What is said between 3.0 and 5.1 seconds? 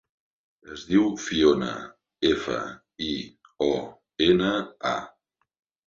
i, o, ena, a.